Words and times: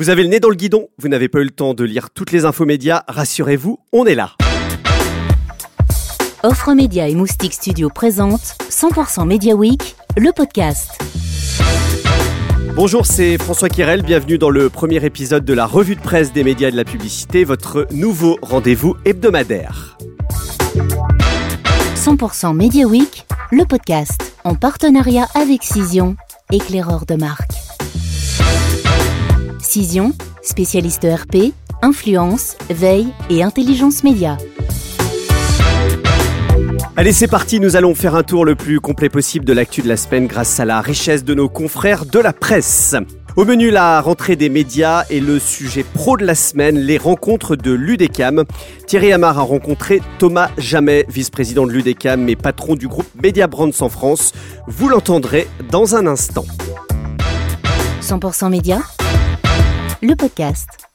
Vous 0.00 0.08
avez 0.08 0.22
le 0.22 0.30
nez 0.30 0.40
dans 0.40 0.48
le 0.48 0.54
guidon, 0.54 0.88
vous 0.96 1.08
n'avez 1.08 1.28
pas 1.28 1.40
eu 1.40 1.44
le 1.44 1.50
temps 1.50 1.74
de 1.74 1.84
lire 1.84 2.08
toutes 2.08 2.32
les 2.32 2.46
infos 2.46 2.64
médias, 2.64 3.02
rassurez-vous, 3.06 3.80
on 3.92 4.06
est 4.06 4.14
là. 4.14 4.30
Offre 6.42 6.72
Média 6.72 7.06
et 7.06 7.14
Moustique 7.14 7.52
Studio 7.52 7.90
présente 7.90 8.56
100% 8.70 9.26
Media 9.26 9.54
Week, 9.54 9.94
le 10.16 10.32
podcast. 10.32 10.98
Bonjour, 12.74 13.04
c'est 13.04 13.36
François 13.36 13.68
Kirel, 13.68 14.00
bienvenue 14.00 14.38
dans 14.38 14.48
le 14.48 14.70
premier 14.70 15.04
épisode 15.04 15.44
de 15.44 15.52
la 15.52 15.66
revue 15.66 15.96
de 15.96 16.00
presse 16.00 16.32
des 16.32 16.44
médias 16.44 16.68
et 16.68 16.72
de 16.72 16.78
la 16.78 16.84
publicité, 16.84 17.44
votre 17.44 17.86
nouveau 17.90 18.38
rendez-vous 18.40 18.96
hebdomadaire. 19.04 19.98
100% 21.96 22.56
Media 22.56 22.86
Week, 22.86 23.26
le 23.52 23.66
podcast, 23.66 24.34
en 24.44 24.54
partenariat 24.54 25.26
avec 25.34 25.62
Cision, 25.62 26.16
éclaireur 26.50 27.04
de 27.04 27.16
marque. 27.16 27.59
Cision, 29.70 30.12
spécialiste 30.42 31.06
RP, 31.06 31.52
influence, 31.80 32.56
veille 32.70 33.06
et 33.30 33.44
intelligence 33.44 34.02
média. 34.02 34.36
Allez, 36.96 37.12
c'est 37.12 37.28
parti, 37.28 37.60
nous 37.60 37.76
allons 37.76 37.94
faire 37.94 38.16
un 38.16 38.24
tour 38.24 38.44
le 38.44 38.56
plus 38.56 38.80
complet 38.80 39.08
possible 39.08 39.44
de 39.44 39.52
l'actu 39.52 39.80
de 39.80 39.86
la 39.86 39.96
semaine 39.96 40.26
grâce 40.26 40.58
à 40.58 40.64
la 40.64 40.80
richesse 40.80 41.22
de 41.22 41.34
nos 41.34 41.48
confrères 41.48 42.04
de 42.04 42.18
la 42.18 42.32
presse. 42.32 42.96
Au 43.36 43.44
menu, 43.44 43.70
la 43.70 44.00
rentrée 44.00 44.34
des 44.34 44.48
médias 44.48 45.04
et 45.08 45.20
le 45.20 45.38
sujet 45.38 45.84
pro 45.84 46.16
de 46.16 46.26
la 46.26 46.34
semaine, 46.34 46.76
les 46.76 46.98
rencontres 46.98 47.54
de 47.54 47.70
l'UDECAM. 47.70 48.42
Thierry 48.88 49.12
Amar 49.12 49.38
a 49.38 49.42
rencontré 49.42 50.02
Thomas 50.18 50.50
Jamais, 50.58 51.06
vice-président 51.08 51.64
de 51.64 51.70
l'UDECAM 51.70 52.28
et 52.28 52.34
patron 52.34 52.74
du 52.74 52.88
groupe 52.88 53.06
Media 53.22 53.46
Brands 53.46 53.82
en 53.82 53.88
France. 53.88 54.32
Vous 54.66 54.88
l'entendrez 54.88 55.46
dans 55.70 55.94
un 55.94 56.08
instant. 56.08 56.44
100% 58.02 58.50
Média, 58.50 58.80
le 60.02 60.14
podcast. 60.14 60.89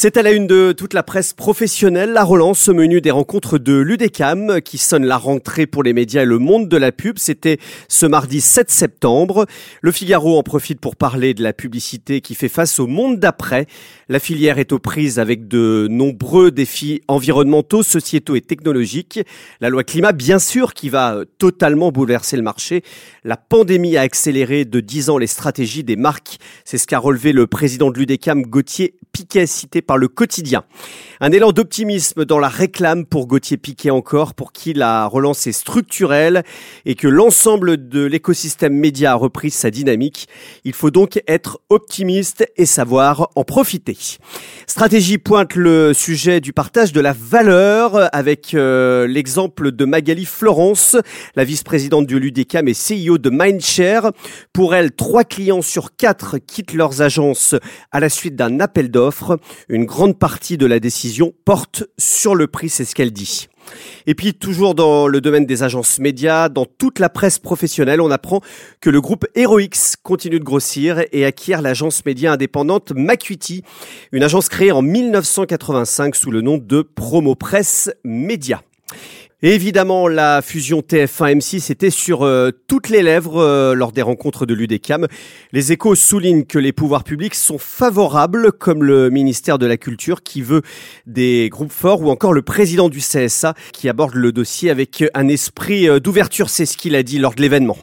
C'est 0.00 0.16
à 0.16 0.22
la 0.22 0.30
une 0.30 0.46
de 0.46 0.70
toute 0.70 0.94
la 0.94 1.02
presse 1.02 1.32
professionnelle, 1.32 2.12
la 2.12 2.22
relance 2.22 2.68
au 2.68 2.72
menu 2.72 3.00
des 3.00 3.10
rencontres 3.10 3.58
de 3.58 3.76
l'UDECAM 3.76 4.60
qui 4.60 4.78
sonne 4.78 5.04
la 5.04 5.16
rentrée 5.16 5.66
pour 5.66 5.82
les 5.82 5.92
médias 5.92 6.22
et 6.22 6.24
le 6.24 6.38
monde 6.38 6.68
de 6.68 6.76
la 6.76 6.92
pub. 6.92 7.18
C'était 7.18 7.58
ce 7.88 8.06
mardi 8.06 8.40
7 8.40 8.70
septembre. 8.70 9.46
Le 9.80 9.90
Figaro 9.90 10.38
en 10.38 10.44
profite 10.44 10.78
pour 10.78 10.94
parler 10.94 11.34
de 11.34 11.42
la 11.42 11.52
publicité 11.52 12.20
qui 12.20 12.36
fait 12.36 12.48
face 12.48 12.78
au 12.78 12.86
monde 12.86 13.18
d'après. 13.18 13.66
La 14.08 14.20
filière 14.20 14.60
est 14.60 14.70
aux 14.70 14.78
prises 14.78 15.18
avec 15.18 15.48
de 15.48 15.88
nombreux 15.90 16.52
défis 16.52 17.02
environnementaux, 17.08 17.82
sociétaux 17.82 18.36
et 18.36 18.40
technologiques. 18.40 19.18
La 19.60 19.68
loi 19.68 19.82
climat, 19.82 20.12
bien 20.12 20.38
sûr, 20.38 20.74
qui 20.74 20.90
va 20.90 21.24
totalement 21.38 21.90
bouleverser 21.90 22.36
le 22.36 22.44
marché. 22.44 22.84
La 23.24 23.36
pandémie 23.36 23.96
a 23.96 24.02
accéléré 24.02 24.64
de 24.64 24.78
10 24.78 25.10
ans 25.10 25.18
les 25.18 25.26
stratégies 25.26 25.82
des 25.82 25.96
marques. 25.96 26.38
C'est 26.64 26.78
ce 26.78 26.86
qu'a 26.86 27.00
relevé 27.00 27.32
le 27.32 27.48
président 27.48 27.90
de 27.90 27.98
l'UDECAM, 27.98 28.42
Gauthier 28.42 28.94
Piquet, 29.10 29.46
cité 29.46 29.82
par 29.88 29.98
le 29.98 30.06
quotidien. 30.06 30.64
Un 31.20 31.32
élan 31.32 31.50
d'optimisme 31.50 32.24
dans 32.24 32.38
la 32.38 32.48
réclame 32.48 33.06
pour 33.06 33.26
Gauthier 33.26 33.56
Piquet 33.56 33.90
encore, 33.90 34.34
pour 34.34 34.52
qui 34.52 34.74
la 34.74 35.06
relance 35.06 35.48
est 35.48 35.52
structurelle 35.52 36.44
et 36.84 36.94
que 36.94 37.08
l'ensemble 37.08 37.88
de 37.88 38.04
l'écosystème 38.04 38.74
média 38.74 39.12
a 39.12 39.14
repris 39.16 39.50
sa 39.50 39.70
dynamique. 39.70 40.28
Il 40.64 40.74
faut 40.74 40.90
donc 40.90 41.20
être 41.26 41.58
optimiste 41.70 42.46
et 42.56 42.66
savoir 42.66 43.30
en 43.34 43.42
profiter. 43.44 43.96
Stratégie 44.66 45.18
pointe 45.18 45.54
le 45.54 45.94
sujet 45.94 46.40
du 46.40 46.52
partage 46.52 46.92
de 46.92 47.00
la 47.00 47.14
valeur 47.14 48.14
avec 48.14 48.52
euh, 48.54 49.06
l'exemple 49.06 49.72
de 49.72 49.84
Magali 49.86 50.26
Florence, 50.26 50.96
la 51.34 51.44
vice-présidente 51.44 52.06
de 52.06 52.16
l'UDECAM 52.16 52.68
et 52.68 52.74
CEO 52.74 53.16
de 53.16 53.30
Mindshare. 53.30 54.12
Pour 54.52 54.74
elle, 54.74 54.92
trois 54.92 55.24
clients 55.24 55.62
sur 55.62 55.96
quatre 55.96 56.36
quittent 56.38 56.74
leurs 56.74 57.00
agences 57.00 57.56
à 57.90 58.00
la 58.00 58.10
suite 58.10 58.36
d'un 58.36 58.60
appel 58.60 58.90
d'offres. 58.90 59.38
Grande 59.84 60.18
partie 60.18 60.58
de 60.58 60.66
la 60.66 60.80
décision 60.80 61.34
porte 61.44 61.84
sur 61.98 62.34
le 62.34 62.46
prix, 62.46 62.68
c'est 62.68 62.84
ce 62.84 62.94
qu'elle 62.94 63.12
dit. 63.12 63.48
Et 64.06 64.14
puis 64.14 64.34
toujours 64.34 64.74
dans 64.74 65.08
le 65.08 65.20
domaine 65.20 65.46
des 65.46 65.62
agences 65.62 65.98
médias, 65.98 66.48
dans 66.48 66.64
toute 66.64 66.98
la 66.98 67.08
presse 67.08 67.38
professionnelle, 67.38 68.00
on 68.00 68.10
apprend 68.10 68.40
que 68.80 68.90
le 68.90 69.00
groupe 69.00 69.26
HeroX 69.34 69.96
continue 70.02 70.38
de 70.38 70.44
grossir 70.44 71.02
et 71.12 71.24
acquiert 71.24 71.62
l'agence 71.62 72.04
média 72.04 72.32
indépendante 72.32 72.92
Macuity, 72.92 73.62
une 74.12 74.22
agence 74.22 74.48
créée 74.48 74.72
en 74.72 74.82
1985 74.82 76.16
sous 76.16 76.30
le 76.30 76.40
nom 76.40 76.58
de 76.58 76.82
Promo 76.82 77.34
Presse 77.34 77.90
Média. 78.04 78.62
Évidemment, 79.40 80.08
la 80.08 80.42
fusion 80.42 80.80
TF1-M6 80.80 81.70
était 81.70 81.90
sur 81.90 82.22
euh, 82.24 82.50
toutes 82.66 82.88
les 82.88 83.02
lèvres 83.02 83.40
euh, 83.40 83.72
lors 83.72 83.92
des 83.92 84.02
rencontres 84.02 84.46
de 84.46 84.54
l'UDECAM. 84.54 85.06
Les 85.52 85.70
échos 85.70 85.94
soulignent 85.94 86.44
que 86.44 86.58
les 86.58 86.72
pouvoirs 86.72 87.04
publics 87.04 87.36
sont 87.36 87.56
favorables, 87.56 88.50
comme 88.50 88.82
le 88.82 89.10
ministère 89.10 89.58
de 89.58 89.66
la 89.66 89.76
Culture 89.76 90.24
qui 90.24 90.42
veut 90.42 90.62
des 91.06 91.48
groupes 91.52 91.70
forts, 91.70 92.02
ou 92.02 92.10
encore 92.10 92.32
le 92.32 92.42
président 92.42 92.88
du 92.88 92.98
CSA 92.98 93.54
qui 93.72 93.88
aborde 93.88 94.14
le 94.14 94.32
dossier 94.32 94.70
avec 94.70 95.04
un 95.14 95.28
esprit 95.28 95.88
euh, 95.88 96.00
d'ouverture. 96.00 96.50
C'est 96.50 96.66
ce 96.66 96.76
qu'il 96.76 96.96
a 96.96 97.04
dit 97.04 97.20
lors 97.20 97.36
de 97.36 97.40
l'événement. 97.40 97.78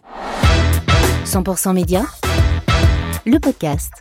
100% 1.26 1.74
Média, 1.74 2.06
le 3.26 3.40
podcast. 3.40 3.94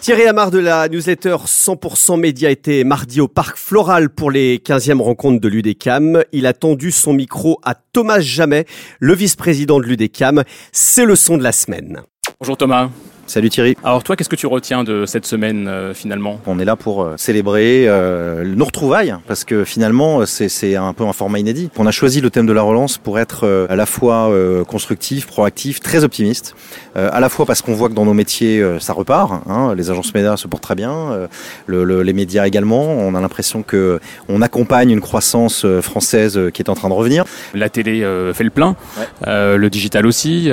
Thierry 0.00 0.26
Amar 0.26 0.50
de 0.50 0.58
la 0.58 0.88
newsletter 0.88 1.36
100% 1.46 2.18
Média 2.18 2.50
était 2.50 2.84
mardi 2.84 3.20
au 3.20 3.28
Parc 3.28 3.56
Floral 3.56 4.10
pour 4.10 4.30
les 4.30 4.58
15e 4.58 5.00
rencontres 5.00 5.40
de 5.40 5.48
l'UDECAM. 5.48 6.22
Il 6.32 6.46
a 6.46 6.52
tendu 6.52 6.92
son 6.92 7.12
micro 7.12 7.58
à 7.64 7.74
Thomas 7.74 8.20
Jamais, 8.20 8.66
le 9.00 9.14
vice-président 9.14 9.80
de 9.80 9.84
l'UDECAM. 9.84 10.44
C'est 10.72 11.04
le 11.04 11.16
son 11.16 11.36
de 11.38 11.42
la 11.42 11.52
semaine. 11.52 12.02
Bonjour 12.40 12.56
Thomas. 12.56 12.90
Salut 13.28 13.50
Thierry. 13.50 13.76
Alors 13.82 14.04
toi, 14.04 14.14
qu'est-ce 14.14 14.28
que 14.28 14.36
tu 14.36 14.46
retiens 14.46 14.84
de 14.84 15.04
cette 15.04 15.26
semaine 15.26 15.66
euh, 15.66 15.92
finalement? 15.94 16.40
On 16.46 16.60
est 16.60 16.64
là 16.64 16.76
pour 16.76 17.02
euh, 17.02 17.14
célébrer 17.16 17.86
euh, 17.88 18.44
nos 18.44 18.64
retrouvailles, 18.66 19.16
parce 19.26 19.42
que 19.42 19.64
finalement 19.64 20.24
c'est 20.26 20.76
un 20.76 20.92
peu 20.92 21.04
un 21.04 21.12
format 21.12 21.40
inédit. 21.40 21.68
On 21.76 21.86
a 21.86 21.90
choisi 21.90 22.20
le 22.20 22.30
thème 22.30 22.46
de 22.46 22.52
la 22.52 22.62
relance 22.62 22.98
pour 22.98 23.18
être 23.18 23.66
à 23.68 23.74
la 23.74 23.84
fois 23.86 24.30
constructif, 24.68 25.26
proactif, 25.26 25.80
très 25.80 26.04
optimiste, 26.04 26.54
à 26.94 27.18
la 27.20 27.28
fois 27.28 27.46
parce 27.46 27.62
qu'on 27.62 27.74
voit 27.74 27.88
que 27.88 27.94
dans 27.94 28.04
nos 28.04 28.14
métiers 28.14 28.64
ça 28.80 28.92
repart, 28.92 29.42
hein, 29.48 29.74
les 29.76 29.90
agences 29.90 30.14
médias 30.14 30.36
se 30.36 30.46
portent 30.46 30.62
très 30.62 30.74
bien, 30.74 31.28
le, 31.66 31.84
le, 31.84 32.02
les 32.02 32.12
médias 32.12 32.46
également. 32.46 32.82
On 32.82 33.14
a 33.14 33.20
l'impression 33.20 33.62
que 33.62 33.98
on 34.28 34.40
accompagne 34.42 34.90
une 34.90 35.00
croissance 35.00 35.66
française 35.80 36.38
qui 36.52 36.62
est 36.62 36.70
en 36.70 36.74
train 36.74 36.88
de 36.88 36.94
revenir. 36.94 37.24
La 37.54 37.68
télé 37.68 38.00
fait 38.34 38.44
le 38.44 38.50
plein, 38.50 38.76
Ouais. 38.96 39.56
le 39.56 39.68
digital 39.70 40.06
aussi. 40.06 40.50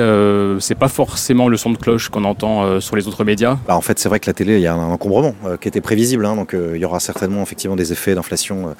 c'est 0.60 0.78
pas 0.78 0.88
forcément 0.88 1.48
le 1.48 1.56
son 1.56 1.70
de 1.70 1.78
cloche 1.78 2.08
qu'on 2.08 2.24
entend 2.24 2.63
euh, 2.64 2.80
sur 2.80 2.96
les 2.96 3.06
autres 3.08 3.24
médias? 3.24 3.58
Bah, 3.66 3.76
en 3.76 3.80
fait, 3.80 3.98
c'est 3.98 4.08
vrai 4.08 4.20
que 4.20 4.26
la 4.26 4.32
télé, 4.32 4.54
il 4.54 4.60
y 4.60 4.66
a 4.66 4.74
un 4.74 4.90
encombrement 4.90 5.34
euh, 5.44 5.56
qui 5.56 5.68
était 5.68 5.80
prévisible. 5.80 6.26
Hein, 6.26 6.36
donc, 6.36 6.54
euh, 6.54 6.72
il 6.74 6.80
y 6.80 6.84
aura 6.84 7.00
certainement 7.00 7.42
effectivement 7.42 7.76
des 7.76 7.92
effets 7.92 8.14
d'inflation 8.14 8.74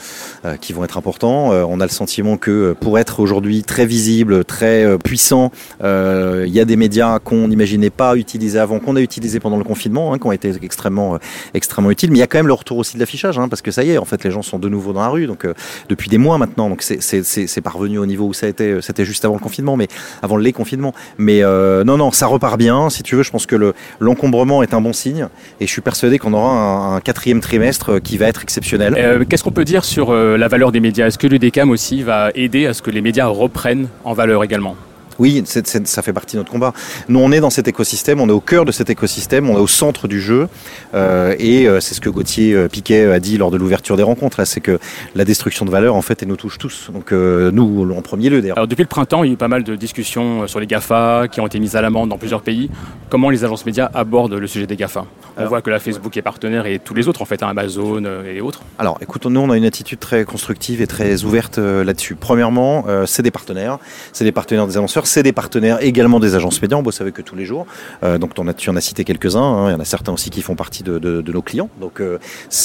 qui 0.60 0.72
vont 0.72 0.84
être 0.84 0.98
importants. 0.98 1.50
On 1.50 1.80
a 1.80 1.84
le 1.84 1.90
sentiment 1.90 2.36
que 2.36 2.74
pour 2.80 2.98
être 2.98 3.20
aujourd'hui 3.20 3.62
très 3.62 3.86
visible, 3.86 4.44
très 4.44 4.98
puissant, 4.98 5.50
il 5.82 6.48
y 6.48 6.60
a 6.60 6.64
des 6.64 6.76
médias 6.76 7.18
qu'on 7.18 7.48
n'imaginait 7.48 7.90
pas 7.90 8.16
utiliser 8.16 8.58
avant, 8.58 8.78
qu'on 8.78 8.96
a 8.96 9.00
utilisé 9.00 9.40
pendant 9.40 9.56
le 9.56 9.64
confinement, 9.64 10.12
hein, 10.12 10.18
qui 10.18 10.26
ont 10.26 10.32
été 10.32 10.52
extrêmement, 10.62 11.18
extrêmement 11.54 11.90
utiles. 11.90 12.10
Mais 12.10 12.18
il 12.18 12.20
y 12.20 12.24
a 12.24 12.26
quand 12.26 12.38
même 12.38 12.46
le 12.46 12.52
retour 12.54 12.78
aussi 12.78 12.94
de 12.94 13.00
l'affichage, 13.00 13.38
hein, 13.38 13.48
parce 13.48 13.62
que 13.62 13.70
ça 13.70 13.84
y 13.84 13.90
est, 13.90 13.98
en 13.98 14.04
fait, 14.04 14.22
les 14.24 14.30
gens 14.30 14.42
sont 14.42 14.58
de 14.58 14.68
nouveau 14.68 14.92
dans 14.92 15.02
la 15.02 15.08
rue, 15.08 15.26
donc 15.26 15.46
depuis 15.88 16.10
des 16.10 16.18
mois 16.18 16.38
maintenant. 16.38 16.68
Donc, 16.68 16.82
c'est- 16.82 17.60
parvenu 17.64 17.98
au 17.98 18.06
niveau 18.06 18.26
où 18.26 18.34
ça 18.34 18.46
a 18.46 18.48
été. 18.48 18.80
C'était 18.82 19.04
juste 19.04 19.24
avant 19.24 19.34
le 19.34 19.40
confinement, 19.40 19.76
mais 19.76 19.88
avant 20.22 20.36
les 20.36 20.52
confinements. 20.52 20.94
Mais 21.18 21.42
non, 21.42 21.96
non, 21.96 22.12
ça 22.12 22.26
repart 22.26 22.58
bien. 22.58 22.90
Si 22.90 23.02
tu 23.02 23.16
veux, 23.16 23.22
je 23.22 23.30
pense 23.30 23.46
que 23.46 23.56
le, 23.56 23.73
l'encombrement 24.00 24.62
est 24.62 24.74
un 24.74 24.80
bon 24.80 24.92
signe 24.92 25.28
et 25.60 25.66
je 25.66 25.72
suis 25.72 25.80
persuadé 25.80 26.18
qu'on 26.18 26.32
aura 26.32 26.94
un, 26.96 27.00
quatrième 27.00 27.40
trimestre 27.40 27.94
euh, 27.94 28.00
qui 28.00 28.16
va 28.16 28.26
être 28.26 28.42
exceptionnel. 28.42 28.94
Euh, 28.96 29.24
qu'est-ce 29.28 29.44
qu'on 29.44 29.50
peut 29.50 29.64
dire 29.64 29.84
sur 29.84 30.10
euh, 30.10 30.36
la 30.36 30.48
valeur 30.48 30.72
des 30.72 30.80
médias? 30.80 31.06
Est-ce 31.06 31.18
que 31.18 31.26
l'UDECAM 31.26 31.70
aussi 31.70 32.02
va 32.02 32.30
aider 32.34 32.66
à 32.66 32.74
ce 32.74 32.82
que 32.82 32.90
les 32.90 33.00
médias 33.00 33.26
reprennent 33.26 33.88
en 34.04 34.12
valeur 34.12 34.44
également? 34.44 34.76
Oui, 35.18 35.42
ça 35.46 36.02
fait 36.02 36.12
partie 36.12 36.36
de 36.36 36.40
notre 36.40 36.50
combat. 36.50 36.72
Nous, 37.08 37.20
on 37.20 37.30
est 37.32 37.40
dans 37.40 37.50
cet 37.50 37.68
écosystème, 37.68 38.20
on 38.20 38.28
est 38.28 38.32
au 38.32 38.40
cœur 38.40 38.64
de 38.64 38.72
cet 38.72 38.90
écosystème, 38.90 39.48
on 39.48 39.56
est 39.56 39.60
au 39.60 39.66
centre 39.66 40.08
du 40.08 40.20
jeu. 40.20 40.48
Euh, 40.94 41.34
et 41.38 41.66
euh, 41.68 41.80
c'est 41.80 41.94
ce 41.94 42.00
que 42.00 42.08
Gauthier 42.10 42.54
euh, 42.54 42.68
Piquet 42.68 43.04
a 43.06 43.20
dit 43.20 43.38
lors 43.38 43.50
de 43.50 43.56
l'ouverture 43.56 43.96
des 43.96 44.02
rencontres, 44.02 44.40
là, 44.40 44.44
c'est 44.44 44.60
que 44.60 44.78
la 45.14 45.24
destruction 45.24 45.64
de 45.64 45.70
valeur, 45.70 45.94
en 45.94 46.02
fait, 46.02 46.22
elle 46.22 46.28
nous 46.28 46.36
touche 46.36 46.58
tous. 46.58 46.90
Donc 46.92 47.12
nous, 47.12 47.92
en 47.96 48.02
premier 48.02 48.28
lieu 48.28 48.40
d'ailleurs. 48.40 48.56
Alors 48.58 48.68
depuis 48.68 48.82
le 48.82 48.88
printemps, 48.88 49.24
il 49.24 49.28
y 49.28 49.30
a 49.30 49.34
eu 49.34 49.36
pas 49.36 49.48
mal 49.48 49.64
de 49.64 49.76
discussions 49.76 50.46
sur 50.46 50.60
les 50.60 50.66
GAFA 50.66 51.28
qui 51.30 51.40
ont 51.40 51.46
été 51.46 51.58
mises 51.58 51.76
à 51.76 51.82
l'amende 51.82 52.08
dans 52.08 52.18
plusieurs 52.18 52.42
pays. 52.42 52.70
Comment 53.10 53.30
les 53.30 53.44
agences 53.44 53.64
médias 53.66 53.90
abordent 53.94 54.34
le 54.34 54.46
sujet 54.46 54.66
des 54.66 54.76
GAFA? 54.76 55.04
On 55.36 55.38
Alors- 55.38 55.48
voit 55.50 55.62
que 55.62 55.70
la 55.70 55.80
Facebook 55.80 56.16
est 56.16 56.22
partenaire 56.22 56.66
et 56.66 56.78
tous 56.78 56.94
les 56.94 57.08
autres 57.08 57.22
en 57.22 57.24
fait, 57.24 57.42
hein, 57.42 57.48
Amazon 57.48 58.02
et 58.24 58.40
autres. 58.40 58.62
Alors, 58.78 58.98
écoute, 59.00 59.26
nous, 59.26 59.40
on 59.40 59.50
a 59.50 59.56
une 59.56 59.64
attitude 59.64 59.98
très 59.98 60.24
constructive 60.24 60.80
et 60.80 60.86
très 60.86 61.24
ouverte 61.24 61.58
là-dessus. 61.58 62.14
Premièrement, 62.14 62.84
c'est 63.06 63.22
des 63.22 63.30
partenaires, 63.30 63.78
c'est 64.12 64.24
des 64.24 64.32
partenaires 64.32 64.66
des 64.66 64.76
annonceurs, 64.76 65.03
c'est 65.06 65.22
des 65.22 65.32
partenaires, 65.32 65.82
également 65.82 66.20
des 66.20 66.34
agences 66.34 66.60
médias. 66.60 66.76
On 66.76 66.82
bosse 66.82 67.00
avec 67.00 67.18
eux 67.20 67.22
tous 67.22 67.36
les 67.36 67.44
jours. 67.44 67.66
Euh, 68.02 68.18
donc 68.18 68.32
tu 68.34 68.70
en 68.70 68.76
as 68.76 68.80
cité 68.80 69.04
quelques-uns. 69.04 69.40
Hein. 69.40 69.68
Il 69.70 69.72
y 69.72 69.74
en 69.74 69.80
a 69.80 69.84
certains 69.84 70.12
aussi 70.12 70.30
qui 70.30 70.42
font 70.42 70.54
partie 70.54 70.82
de, 70.82 71.22
nos 71.26 71.42
clients. 71.42 71.68
Donc 71.80 72.00
euh, 72.00 72.18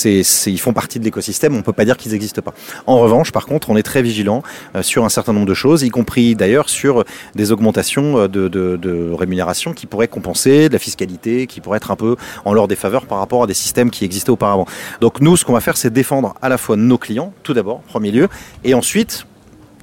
ils 0.06 0.60
font 0.60 0.74
partie 0.74 1.00
de 1.00 1.04
l'écosystème. 1.04 1.56
On 1.56 1.62
peut 1.62 1.74
pas 1.74 1.86
dire 1.86 1.98
qu'ils 1.98 2.12
n'existent 2.12 2.42
pas. 2.42 2.54
En 2.88 3.00
revanche, 3.00 3.32
par 3.32 3.46
contre, 3.46 3.70
on 3.70 3.78
est 3.78 3.84
très 3.84 4.02
vigilant 4.02 4.44
euh, 4.76 4.84
sur 4.84 5.06
un 5.06 5.10
certain 5.10 5.34
nombre 5.34 5.48
de 5.48 5.54
choses, 5.54 5.84
y 5.84 5.90
compris 5.90 6.36
d'ailleurs 6.36 6.70
sur 6.70 7.04
des 7.36 7.52
augmentations 7.52 8.28
de 8.28 9.12
rémunération 9.14 9.74
qui 9.74 9.86
pourraient 9.86 10.08
compenser 10.08 10.70
de 10.70 10.74
la 10.74 10.80
fiscalité, 10.80 11.48
qui 11.48 11.62
pourraient 11.62 11.78
être 11.78 11.92
un 11.92 11.96
peu 11.96 12.16
en 12.46 12.54
leur 12.54 12.68
défaveur 12.68 13.06
par 13.06 13.20
rapport 13.20 13.44
à 13.44 13.48
des 13.48 13.54
systèmes 13.54 13.92
qui 13.92 14.06
existaient 14.06 14.30
auparavant. 14.30 14.66
Donc 15.02 15.22
nous, 15.22 15.38
ce 15.38 15.46
qu'on 15.46 15.54
va 15.54 15.62
faire, 15.62 15.78
c'est 15.78 15.92
défendre 15.92 16.36
à 16.42 16.50
la 16.50 16.58
fois 16.58 16.76
nos 16.76 16.98
clients, 16.98 17.34
tout 17.44 17.54
d'abord, 17.54 17.82
premier 17.82 18.12
lieu, 18.12 18.28
et 18.64 18.74
ensuite 18.74 19.26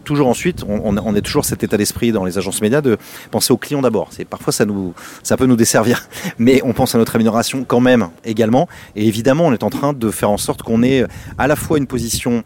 toujours 0.07 0.29
ensuite, 0.29 0.65
on, 0.67 1.15
est 1.17 1.21
toujours 1.21 1.45
cet 1.45 1.63
état 1.65 1.77
d'esprit 1.77 2.13
dans 2.13 2.25
les 2.25 2.39
agences 2.39 2.63
médias 2.63 2.81
de 2.81 2.97
penser 3.31 3.53
aux 3.53 3.59
clients 3.59 3.83
d'abord. 3.83 4.09
C'est 4.13 4.25
parfois 4.25 4.53
ça 4.53 4.65
nous, 4.65 4.95
ça 5.23 5.37
peut 5.37 5.47
nous 5.47 5.57
desservir, 5.57 6.09
mais 6.39 6.63
on 6.65 6.73
pense 6.73 6.95
à 6.95 6.99
notre 6.99 7.13
rémunération 7.13 7.65
quand 7.65 7.81
même 7.81 8.09
également. 8.25 8.69
Et 8.95 9.07
évidemment, 9.07 9.45
on 9.47 9.53
est 9.53 9.65
en 9.65 9.71
train 9.71 9.93
de 9.93 10.11
faire 10.11 10.31
en 10.31 10.39
sorte 10.39 10.63
qu'on 10.63 10.83
ait 10.83 11.05
à 11.37 11.47
la 11.47 11.57
fois 11.57 11.77
une 11.77 11.87
position 11.87 12.45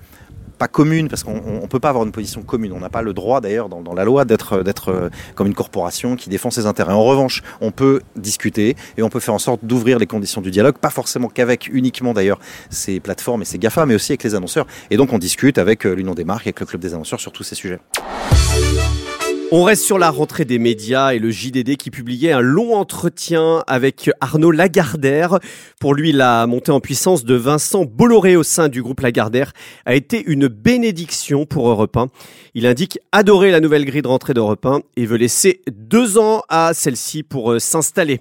pas 0.61 0.69
commune, 0.69 1.09
parce 1.09 1.25
qu'on 1.25 1.63
ne 1.63 1.67
peut 1.67 1.81
pas 1.81 1.89
avoir 1.89 2.05
une 2.05 2.13
position 2.13 2.43
commune. 2.43 2.73
On 2.75 2.81
n'a 2.81 2.91
pas 2.91 3.01
le 3.01 3.15
droit 3.15 3.41
d'ailleurs 3.41 3.71
dans, 3.71 3.95
la 3.95 4.05
loi 4.05 4.27
d'être 4.27 4.63
d'être 4.63 4.91
euh, 4.91 5.09
comme 5.35 5.47
une 5.47 5.55
corporation 5.55 6.17
qui 6.17 6.29
défend 6.29 6.51
ses 6.51 6.67
intérêts. 6.67 6.93
En 6.93 7.03
revanche, 7.03 7.43
on 7.63 7.71
peut 7.71 8.03
discuter 8.15 8.77
et 8.99 9.03
on 9.03 9.09
peut 9.09 9.21
faire 9.21 9.33
en 9.33 9.39
sorte 9.39 9.65
d'ouvrir 9.65 9.99
les 9.99 10.07
conditions 10.07 10.43
du 10.43 10.51
dialogue, 10.51 10.77
pas 10.77 10.91
forcément 10.91 11.29
qu'avec 11.29 11.71
uniquement 11.73 12.13
d'ailleurs 12.13 12.39
ces 12.69 13.01
plateformes 13.01 13.41
et 13.41 13.47
ces 13.47 13.59
GAFA, 13.59 13.87
mais 13.87 13.95
aussi 13.95 14.13
avec 14.13 14.23
les 14.23 14.35
annonceurs. 14.35 14.67
Et 14.91 14.99
donc 14.99 15.15
on 15.15 15.19
discute 15.19 15.57
avec 15.57 15.87
euh, 15.87 15.95
l'Union 15.95 16.13
des 16.13 16.25
marques, 16.25 16.47
avec 16.47 16.61
le 16.61 16.67
Club 16.67 16.83
des 16.83 16.93
annonceurs 16.93 17.21
sur 17.21 17.33
tous 17.33 17.43
ces 17.43 17.55
sujets. 17.55 17.81
On 19.53 19.65
reste 19.65 19.83
sur 19.83 19.99
la 19.99 20.11
rentrée 20.11 20.45
des 20.45 20.61
médias 20.61 21.13
et 21.13 21.19
le 21.19 21.33
JDD 21.33 21.77
qui 21.77 21.91
publiait 21.91 22.31
un 22.31 22.41
long 22.41 22.77
entretien 22.77 23.65
avec 23.67 24.09
Arnaud 24.21 24.53
Lagardère. 24.53 25.41
Pour 25.81 25.93
lui, 25.93 26.13
la 26.13 26.47
montée 26.47 26.71
en 26.71 26.79
puissance 26.79 27.25
de 27.25 27.35
Vincent 27.35 27.85
Bolloré 27.85 28.37
au 28.37 28.45
sein 28.45 28.69
du 28.69 28.81
groupe 28.81 29.01
Lagardère 29.01 29.53
a 29.87 29.97
été 29.97 30.23
une 30.25 30.47
bénédiction 30.47 31.47
pour 31.47 31.69
Europe 31.69 31.97
1. 31.97 32.07
Il 32.55 32.65
indique 32.65 33.01
adorer 33.11 33.51
la 33.51 33.59
nouvelle 33.59 33.85
grille 33.85 34.03
de 34.03 34.07
rentrée 34.07 34.35
d'Europe 34.35 34.65
1 34.65 34.83
et 34.97 35.05
veut 35.05 35.17
laisser 35.17 35.63
deux 35.69 36.17
ans 36.17 36.43
à 36.49 36.73
celle-ci 36.73 37.25
pour 37.25 37.51
euh, 37.51 37.59
s'installer. 37.59 38.21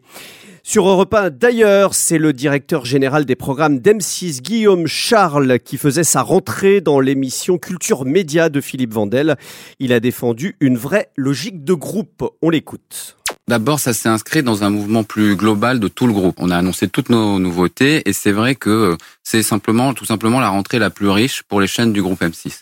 Sur 0.70 0.88
Europe 0.88 1.16
1, 1.16 1.32
d'ailleurs, 1.32 1.96
c'est 1.96 2.20
le 2.20 2.32
directeur 2.32 2.86
général 2.86 3.26
des 3.26 3.36
programmes 3.36 3.80
d'M6, 3.80 4.44
Guillaume 4.44 4.86
Charles, 4.86 5.58
qui 5.58 5.78
faisait 5.78 6.04
sa 6.04 6.22
rentrée 6.22 6.80
dans 6.80 7.00
l'émission 7.00 7.58
Culture 7.58 8.06
Média 8.06 8.50
de 8.50 8.62
Philippe 8.62 8.94
Vandel. 8.94 9.36
Il 9.80 9.94
a 9.94 10.00
défendu 10.00 10.58
une 10.60 10.78
vraie 10.78 11.10
logique 11.16 11.64
de 11.64 11.74
groupe. 11.74 12.24
On 12.44 12.52
l'écoute. 12.52 13.19
D'abord, 13.50 13.80
ça 13.80 13.94
s'est 13.94 14.10
inscrit 14.10 14.44
dans 14.44 14.64
un 14.64 14.70
mouvement 14.70 15.04
plus 15.04 15.36
global 15.36 15.80
de 15.80 15.88
tout 15.88 16.06
le 16.06 16.14
groupe. 16.14 16.36
On 16.38 16.52
a 16.52 16.58
annoncé 16.58 16.88
toutes 16.88 17.10
nos 17.10 17.40
nouveautés 17.40 18.08
et 18.08 18.14
c'est 18.14 18.32
vrai 18.32 18.54
que 18.54 18.96
c'est 19.24 19.42
simplement, 19.42 19.96
tout 19.96 20.06
simplement 20.06 20.40
la 20.40 20.50
rentrée 20.50 20.78
la 20.78 20.92
plus 20.92 21.10
riche 21.10 21.42
pour 21.42 21.60
les 21.60 21.66
chaînes 21.66 21.92
du 21.92 22.04
groupe 22.04 22.22
M6. 22.22 22.62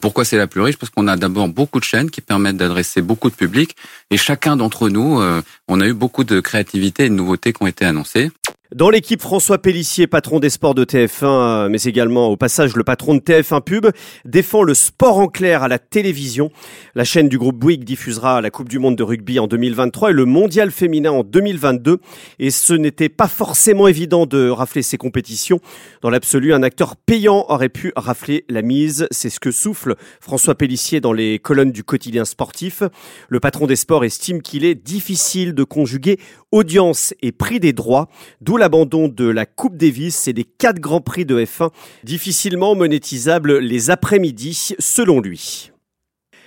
Pourquoi 0.00 0.24
c'est 0.24 0.36
la 0.36 0.48
plus 0.48 0.60
riche? 0.60 0.76
Parce 0.76 0.90
qu'on 0.90 1.06
a 1.06 1.16
d'abord 1.16 1.46
beaucoup 1.46 1.78
de 1.78 1.84
chaînes 1.84 2.10
qui 2.10 2.20
permettent 2.20 2.56
d'adresser 2.56 3.00
beaucoup 3.00 3.30
de 3.30 3.36
public 3.36 3.76
et 4.10 4.16
chacun 4.16 4.56
d'entre 4.56 4.88
nous, 4.88 5.22
on 5.68 5.80
a 5.80 5.86
eu 5.86 5.92
beaucoup 5.94 6.24
de 6.24 6.40
créativité 6.40 7.04
et 7.04 7.08
de 7.10 7.14
nouveautés 7.14 7.52
qui 7.52 7.62
ont 7.62 7.68
été 7.68 7.84
annoncées. 7.84 8.32
Dans 8.74 8.90
l'équipe, 8.90 9.22
François 9.22 9.58
Pellissier, 9.58 10.08
patron 10.08 10.40
des 10.40 10.50
sports 10.50 10.74
de 10.74 10.84
TF1, 10.84 11.68
mais 11.68 11.80
également 11.82 12.26
au 12.26 12.36
passage 12.36 12.74
le 12.74 12.82
patron 12.82 13.14
de 13.14 13.20
TF1 13.20 13.60
Pub, 13.62 13.86
défend 14.24 14.64
le 14.64 14.74
sport 14.74 15.18
en 15.18 15.28
clair 15.28 15.62
à 15.62 15.68
la 15.68 15.78
télévision. 15.78 16.50
La 16.96 17.04
chaîne 17.04 17.28
du 17.28 17.38
groupe 17.38 17.56
Bouygues 17.56 17.84
diffusera 17.84 18.40
la 18.40 18.50
Coupe 18.50 18.68
du 18.68 18.80
Monde 18.80 18.96
de 18.96 19.04
rugby 19.04 19.38
en 19.38 19.46
2023 19.46 20.10
et 20.10 20.12
le 20.12 20.24
Mondial 20.24 20.72
féminin 20.72 21.12
en 21.12 21.22
2022. 21.22 22.00
Et 22.40 22.50
ce 22.50 22.74
n'était 22.74 23.08
pas 23.08 23.28
forcément 23.28 23.86
évident 23.86 24.26
de 24.26 24.48
rafler 24.48 24.82
ces 24.82 24.96
compétitions. 24.96 25.60
Dans 26.02 26.10
l'absolu, 26.10 26.52
un 26.52 26.64
acteur 26.64 26.96
payant 26.96 27.46
aurait 27.50 27.68
pu 27.68 27.92
rafler 27.94 28.44
la 28.48 28.62
mise. 28.62 29.06
C'est 29.12 29.30
ce 29.30 29.38
que 29.38 29.52
souffle 29.52 29.94
François 30.20 30.56
Pellissier 30.56 31.00
dans 31.00 31.12
les 31.12 31.38
colonnes 31.38 31.70
du 31.70 31.84
quotidien 31.84 32.24
sportif. 32.24 32.82
Le 33.28 33.38
patron 33.38 33.68
des 33.68 33.76
sports 33.76 34.04
estime 34.04 34.42
qu'il 34.42 34.64
est 34.64 34.74
difficile 34.74 35.54
de 35.54 35.62
conjuguer 35.62 36.18
audience 36.50 37.14
et 37.22 37.30
prix 37.30 37.60
des 37.60 37.72
droits, 37.72 38.08
d'où 38.40 38.56
l'abandon 38.64 39.08
de 39.08 39.28
la 39.28 39.44
Coupe 39.44 39.76
Davis 39.76 40.26
et 40.26 40.32
des 40.32 40.44
quatre 40.44 40.80
grands 40.80 41.02
prix 41.02 41.26
de 41.26 41.38
F1, 41.38 41.68
difficilement 42.02 42.74
monétisables 42.74 43.58
les 43.58 43.90
après-midi, 43.90 44.70
selon 44.78 45.20
lui. 45.20 45.70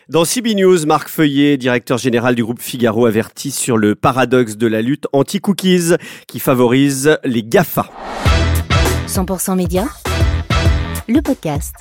Dans 0.09 0.25
CB 0.25 0.55
News, 0.55 0.87
Marc 0.87 1.09
Feuillet, 1.09 1.57
directeur 1.57 1.99
général 1.99 2.33
du 2.33 2.43
groupe 2.43 2.59
Figaro, 2.59 3.05
avertit 3.05 3.51
sur 3.51 3.77
le 3.77 3.93
paradoxe 3.93 4.57
de 4.57 4.65
la 4.65 4.81
lutte 4.81 5.05
anti-cookies 5.13 5.93
qui 6.27 6.39
favorise 6.39 7.19
les 7.23 7.43
GAFA. 7.43 7.87
100% 9.07 9.55
Média, 9.55 9.85
le 11.07 11.21
podcast. 11.21 11.75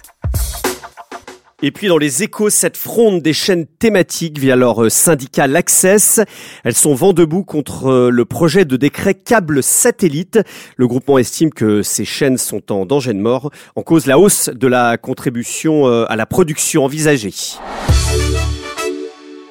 Et 1.62 1.70
puis 1.70 1.88
dans 1.88 1.97
les 1.97 2.23
échos, 2.23 2.50
cette 2.50 2.76
fronde 2.76 3.23
des 3.23 3.32
chaînes 3.32 3.64
thématiques 3.64 4.38
via 4.38 4.56
leur 4.56 4.91
syndicat 4.93 5.47
l'Access, 5.47 6.20
elles 6.64 6.75
sont 6.75 6.94
vent 6.94 7.14
debout 7.14 7.44
contre 7.44 8.11
le 8.11 8.25
projet 8.26 8.67
de 8.67 8.76
décret 8.76 9.14
câble 9.14 9.62
satellite. 9.62 10.38
Le 10.76 10.87
groupement 10.87 11.17
estime 11.17 11.50
que 11.50 11.81
ces 11.81 12.05
chaînes 12.05 12.37
sont 12.37 12.70
en 12.73 12.85
danger 12.85 13.14
de 13.14 13.20
mort 13.20 13.50
en 13.75 13.82
cause 13.82 14.05
la 14.05 14.19
hausse 14.19 14.50
de 14.50 14.67
la 14.67 14.99
contribution 14.99 15.87
à 15.87 16.14
la 16.14 16.26
production 16.26 16.85
envisagée. 16.85 17.32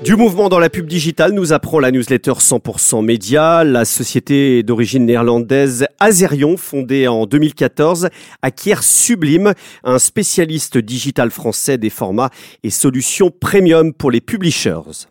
Du 0.04 0.18
mouvement 0.18 0.50
dans 0.50 0.60
la 0.60 0.70
pub 0.70 0.88
digitale 0.88 1.32
nous 1.32 1.54
apprend 1.54 1.80
la 1.80 1.90
newsletter 1.90 2.34
100% 2.34 3.04
Média. 3.04 3.64
La 3.64 3.86
société 3.86 4.62
d'origine 4.62 5.06
néerlandaise 5.06 5.88
Azerion, 6.00 6.58
fondée 6.58 7.08
en 7.08 7.26
2014, 7.26 8.10
acquiert 8.42 8.84
Sublime, 8.84 9.54
un 9.86 9.98
spécialiste 9.98 10.78
digital 10.78 11.32
français 11.32 11.78
des 11.78 11.90
formats 11.90 12.30
et 12.64 12.72
solutions 12.72 13.32
premium 13.32 13.94
pour 13.94 14.12
les 14.12 14.20
publishers. 14.20 15.08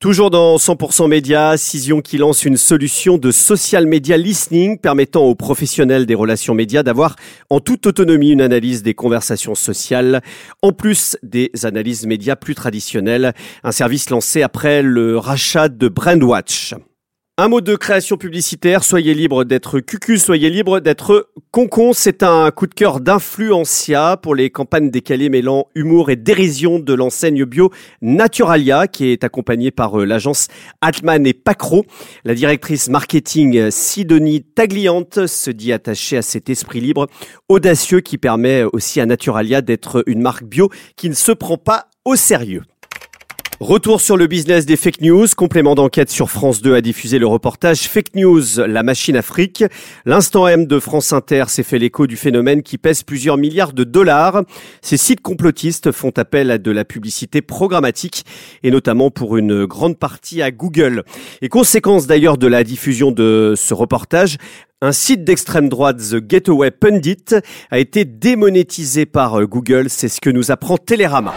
Toujours 0.00 0.30
dans 0.30 0.58
100% 0.58 1.08
Média, 1.08 1.56
Cision 1.56 2.02
qui 2.02 2.18
lance 2.18 2.44
une 2.44 2.56
solution 2.56 3.18
de 3.18 3.32
social 3.32 3.84
media 3.84 4.16
listening 4.16 4.78
permettant 4.78 5.24
aux 5.24 5.34
professionnels 5.34 6.06
des 6.06 6.14
relations 6.14 6.54
médias 6.54 6.84
d'avoir 6.84 7.16
en 7.50 7.58
toute 7.58 7.84
autonomie 7.84 8.30
une 8.30 8.40
analyse 8.40 8.84
des 8.84 8.94
conversations 8.94 9.56
sociales, 9.56 10.22
en 10.62 10.70
plus 10.70 11.18
des 11.24 11.50
analyses 11.64 12.06
médias 12.06 12.36
plus 12.36 12.54
traditionnelles. 12.54 13.34
Un 13.64 13.72
service 13.72 14.08
lancé 14.10 14.40
après 14.40 14.82
le 14.82 15.18
rachat 15.18 15.68
de 15.68 15.88
Brandwatch. 15.88 16.74
Un 17.40 17.46
mot 17.46 17.60
de 17.60 17.76
création 17.76 18.16
publicitaire, 18.16 18.82
soyez 18.82 19.14
libre 19.14 19.44
d'être 19.44 19.78
cucu, 19.78 20.18
soyez 20.18 20.50
libre 20.50 20.80
d'être 20.80 21.30
concon. 21.52 21.92
C'est 21.92 22.24
un 22.24 22.50
coup 22.50 22.66
de 22.66 22.74
cœur 22.74 22.98
d'influencia 22.98 24.16
pour 24.16 24.34
les 24.34 24.50
campagnes 24.50 24.90
décalées 24.90 25.28
mêlant 25.28 25.68
humour 25.76 26.10
et 26.10 26.16
dérision 26.16 26.80
de 26.80 26.92
l'enseigne 26.94 27.44
bio 27.44 27.70
Naturalia 28.02 28.88
qui 28.88 29.12
est 29.12 29.22
accompagnée 29.22 29.70
par 29.70 29.98
l'agence 29.98 30.48
Altman 30.80 31.28
et 31.28 31.32
Pacro. 31.32 31.84
La 32.24 32.34
directrice 32.34 32.88
marketing 32.88 33.70
Sidonie 33.70 34.42
Tagliante 34.42 35.28
se 35.28 35.52
dit 35.52 35.72
attachée 35.72 36.16
à 36.16 36.22
cet 36.22 36.50
esprit 36.50 36.80
libre 36.80 37.06
audacieux 37.48 38.00
qui 38.00 38.18
permet 38.18 38.64
aussi 38.64 39.00
à 39.00 39.06
Naturalia 39.06 39.62
d'être 39.62 40.02
une 40.08 40.22
marque 40.22 40.42
bio 40.42 40.70
qui 40.96 41.08
ne 41.08 41.14
se 41.14 41.30
prend 41.30 41.56
pas 41.56 41.86
au 42.04 42.16
sérieux. 42.16 42.62
Retour 43.60 44.00
sur 44.00 44.16
le 44.16 44.28
business 44.28 44.66
des 44.66 44.76
fake 44.76 45.00
news. 45.00 45.26
Complément 45.36 45.74
d'enquête 45.74 46.10
sur 46.10 46.30
France 46.30 46.62
2 46.62 46.76
a 46.76 46.80
diffusé 46.80 47.18
le 47.18 47.26
reportage 47.26 47.88
Fake 47.88 48.14
News, 48.14 48.60
la 48.64 48.84
machine 48.84 49.16
Afrique. 49.16 49.64
L'instant 50.06 50.46
M 50.46 50.66
de 50.66 50.78
France 50.78 51.12
Inter 51.12 51.46
s'est 51.48 51.64
fait 51.64 51.80
l'écho 51.80 52.06
du 52.06 52.16
phénomène 52.16 52.62
qui 52.62 52.78
pèse 52.78 53.02
plusieurs 53.02 53.36
milliards 53.36 53.72
de 53.72 53.82
dollars. 53.82 54.44
Ces 54.80 54.96
sites 54.96 55.22
complotistes 55.22 55.90
font 55.90 56.12
appel 56.16 56.52
à 56.52 56.58
de 56.58 56.70
la 56.70 56.84
publicité 56.84 57.42
programmatique 57.42 58.24
et 58.62 58.70
notamment 58.70 59.10
pour 59.10 59.36
une 59.36 59.64
grande 59.64 59.98
partie 59.98 60.40
à 60.40 60.52
Google. 60.52 61.02
Et 61.42 61.48
conséquence 61.48 62.06
d'ailleurs 62.06 62.38
de 62.38 62.46
la 62.46 62.62
diffusion 62.62 63.10
de 63.10 63.54
ce 63.56 63.74
reportage, 63.74 64.36
un 64.82 64.92
site 64.92 65.24
d'extrême 65.24 65.68
droite, 65.68 65.96
The 65.96 66.30
Getaway 66.30 66.70
Pundit, 66.70 67.34
a 67.72 67.80
été 67.80 68.04
démonétisé 68.04 69.04
par 69.04 69.44
Google. 69.46 69.86
C'est 69.90 70.08
ce 70.08 70.20
que 70.20 70.30
nous 70.30 70.52
apprend 70.52 70.76
Télérama. 70.76 71.34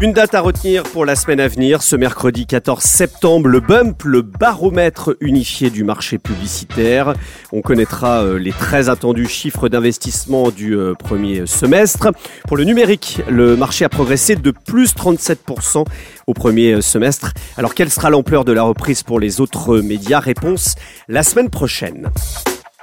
Une 0.00 0.12
date 0.12 0.36
à 0.36 0.40
retenir 0.40 0.84
pour 0.84 1.04
la 1.04 1.16
semaine 1.16 1.40
à 1.40 1.48
venir, 1.48 1.82
ce 1.82 1.96
mercredi 1.96 2.46
14 2.46 2.84
septembre, 2.84 3.48
le 3.48 3.58
bump, 3.58 4.04
le 4.04 4.22
baromètre 4.22 5.16
unifié 5.20 5.70
du 5.70 5.82
marché 5.82 6.18
publicitaire. 6.18 7.14
On 7.52 7.62
connaîtra 7.62 8.24
les 8.38 8.52
très 8.52 8.88
attendus 8.90 9.26
chiffres 9.26 9.68
d'investissement 9.68 10.52
du 10.52 10.76
premier 11.00 11.48
semestre. 11.48 12.12
Pour 12.46 12.56
le 12.56 12.62
numérique, 12.62 13.20
le 13.28 13.56
marché 13.56 13.84
a 13.84 13.88
progressé 13.88 14.36
de 14.36 14.52
plus 14.52 14.94
37% 14.94 15.84
au 16.28 16.32
premier 16.32 16.80
semestre. 16.80 17.32
Alors 17.56 17.74
quelle 17.74 17.90
sera 17.90 18.08
l'ampleur 18.08 18.44
de 18.44 18.52
la 18.52 18.62
reprise 18.62 19.02
pour 19.02 19.18
les 19.18 19.40
autres 19.40 19.78
médias? 19.78 20.20
Réponse 20.20 20.76
la 21.08 21.24
semaine 21.24 21.50
prochaine. 21.50 22.08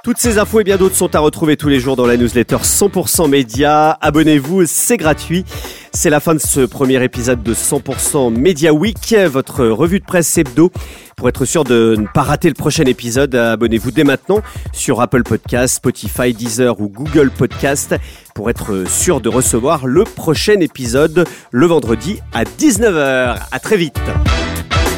Toutes 0.06 0.18
ces 0.18 0.38
infos 0.38 0.60
et 0.60 0.62
bien 0.62 0.76
d'autres 0.76 0.94
sont 0.94 1.16
à 1.16 1.18
retrouver 1.18 1.56
tous 1.56 1.68
les 1.68 1.80
jours 1.80 1.96
dans 1.96 2.06
la 2.06 2.16
newsletter 2.16 2.58
100% 2.58 3.28
Média. 3.28 3.98
Abonnez-vous, 4.00 4.64
c'est 4.64 4.96
gratuit. 4.96 5.44
C'est 5.92 6.10
la 6.10 6.20
fin 6.20 6.32
de 6.32 6.38
ce 6.38 6.60
premier 6.60 7.02
épisode 7.02 7.42
de 7.42 7.52
100% 7.52 8.32
Media 8.32 8.72
Week, 8.72 9.16
votre 9.28 9.66
revue 9.66 9.98
de 9.98 10.04
presse 10.04 10.38
hebdo. 10.38 10.70
Pour 11.16 11.28
être 11.28 11.44
sûr 11.44 11.64
de 11.64 11.96
ne 11.98 12.06
pas 12.06 12.22
rater 12.22 12.46
le 12.46 12.54
prochain 12.54 12.84
épisode, 12.84 13.34
abonnez-vous 13.34 13.90
dès 13.90 14.04
maintenant 14.04 14.42
sur 14.72 15.00
Apple 15.00 15.24
Podcast, 15.24 15.74
Spotify, 15.74 16.32
Deezer 16.32 16.80
ou 16.80 16.88
Google 16.88 17.32
Podcast 17.36 17.96
pour 18.32 18.48
être 18.48 18.84
sûr 18.88 19.20
de 19.20 19.28
recevoir 19.28 19.88
le 19.88 20.04
prochain 20.04 20.60
épisode 20.60 21.26
le 21.50 21.66
vendredi 21.66 22.20
à 22.32 22.44
19h. 22.44 23.40
À 23.50 23.58
très 23.58 23.76
vite. 23.76 23.98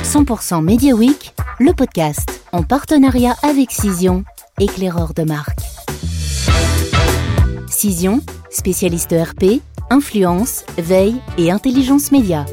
100% 0.04 0.62
Media 0.62 0.94
Week, 0.94 1.32
le 1.60 1.72
podcast 1.72 2.42
en 2.52 2.62
partenariat 2.62 3.36
avec 3.42 3.70
Cision, 3.70 4.24
éclaireur 4.60 5.14
de 5.14 5.22
marque. 5.22 5.60
Cision, 7.68 8.20
spécialiste 8.50 9.14
RP, 9.14 9.60
influence, 9.90 10.64
veille 10.78 11.16
et 11.36 11.50
intelligence 11.50 12.10
média. 12.12 12.44